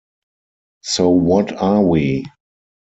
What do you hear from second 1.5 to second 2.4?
are we?